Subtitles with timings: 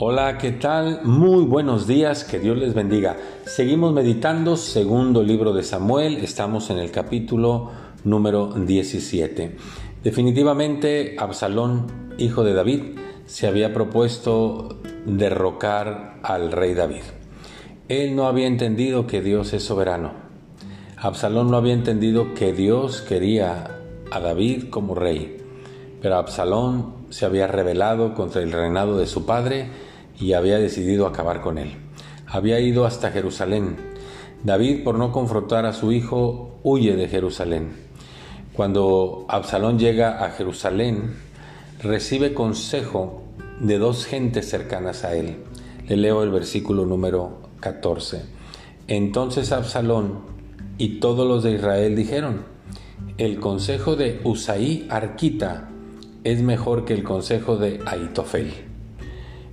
[0.00, 1.00] Hola, ¿qué tal?
[1.02, 3.16] Muy buenos días, que Dios les bendiga.
[3.44, 7.72] Seguimos meditando segundo libro de Samuel, estamos en el capítulo
[8.04, 9.56] número 17.
[10.04, 12.82] Definitivamente Absalón, hijo de David,
[13.26, 17.02] se había propuesto derrocar al rey David.
[17.88, 20.12] Él no había entendido que Dios es soberano.
[20.96, 23.80] Absalón no había entendido que Dios quería
[24.12, 25.38] a David como rey.
[26.00, 29.68] Pero Absalón se había rebelado contra el reinado de su padre
[30.18, 31.76] y había decidido acabar con él.
[32.26, 33.76] Había ido hasta Jerusalén.
[34.44, 37.72] David, por no confrontar a su hijo, huye de Jerusalén.
[38.52, 41.14] Cuando Absalón llega a Jerusalén,
[41.82, 43.22] recibe consejo
[43.60, 45.38] de dos gentes cercanas a él.
[45.86, 48.22] Le leo el versículo número 14.
[48.88, 50.20] Entonces Absalón
[50.76, 52.42] y todos los de Israel dijeron,
[53.16, 55.70] el consejo de Usaí Arquita
[56.32, 58.52] es mejor que el consejo de Aitofel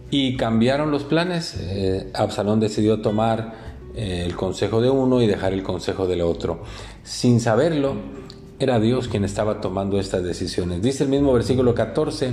[0.09, 1.57] y cambiaron los planes.
[1.59, 3.53] Eh, Absalón decidió tomar
[3.95, 6.63] eh, el consejo de uno y dejar el consejo del otro.
[7.03, 7.95] Sin saberlo,
[8.59, 10.81] era Dios quien estaba tomando estas decisiones.
[10.81, 12.31] Dice el mismo versículo 14,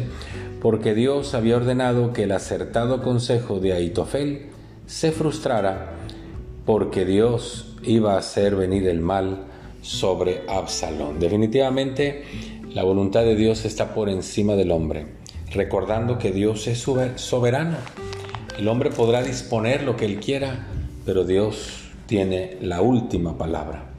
[0.60, 4.46] porque Dios había ordenado que el acertado consejo de Aitofel
[4.86, 5.94] se frustrara,
[6.64, 9.46] porque Dios iba a hacer venir el mal
[9.80, 11.18] sobre Absalón.
[11.18, 12.22] Definitivamente,
[12.74, 15.22] la voluntad de Dios está por encima del hombre
[15.54, 17.76] recordando que Dios es soberano.
[18.58, 20.66] El hombre podrá disponer lo que él quiera,
[21.04, 23.90] pero Dios tiene la última palabra.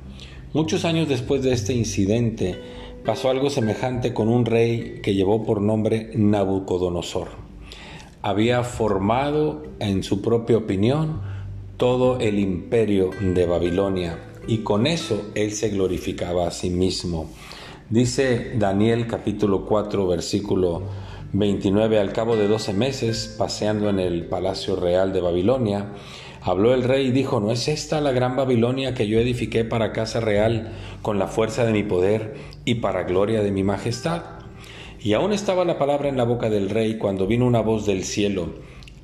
[0.53, 2.59] Muchos años después de este incidente,
[3.05, 7.29] pasó algo semejante con un rey que llevó por nombre Nabucodonosor.
[8.21, 11.21] Había formado en su propia opinión
[11.77, 17.29] todo el imperio de Babilonia y con eso él se glorificaba a sí mismo.
[17.93, 20.81] Dice Daniel capítulo 4 versículo
[21.33, 25.91] 29, al cabo de doce meses, paseando en el palacio real de Babilonia,
[26.41, 29.91] habló el rey y dijo, ¿no es esta la gran Babilonia que yo edifiqué para
[29.91, 30.71] casa real
[31.03, 32.33] con la fuerza de mi poder
[32.65, 34.23] y para gloria de mi majestad?
[34.99, 38.05] Y aún estaba la palabra en la boca del rey cuando vino una voz del
[38.05, 38.55] cielo.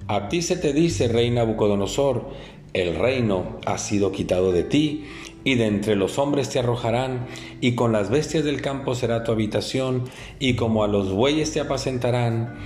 [0.07, 2.31] A ti se te dice, rey Nabucodonosor,
[2.73, 5.06] el reino ha sido quitado de ti
[5.44, 7.27] y de entre los hombres te arrojarán,
[7.61, 10.05] y con las bestias del campo será tu habitación,
[10.39, 12.57] y como a los bueyes te apacentarán,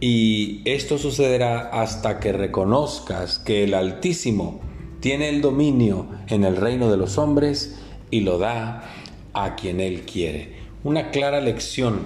[0.00, 4.60] y esto sucederá hasta que reconozcas que el Altísimo
[5.00, 7.78] tiene el dominio en el reino de los hombres
[8.10, 8.84] y lo da
[9.34, 10.56] a quien él quiere.
[10.84, 12.00] Una clara lección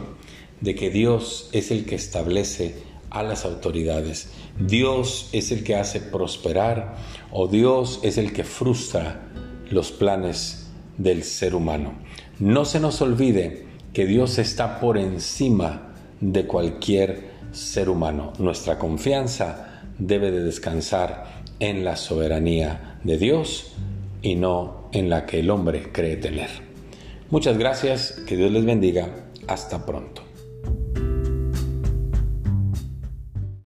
[0.61, 2.75] de que Dios es el que establece
[3.11, 4.31] a las autoridades.
[4.59, 6.97] Dios es el que hace prosperar
[7.31, 9.29] o Dios es el que frustra
[9.75, 11.95] los planes del ser humano.
[12.39, 18.33] No se nos olvide que Dios está por encima de cualquier ser humano.
[18.39, 23.73] Nuestra confianza debe de descansar en la soberanía de Dios
[24.23, 26.49] y no en la que el hombre cree tener.
[27.31, 29.09] Muchas gracias, que Dios les bendiga,
[29.47, 30.24] hasta pronto.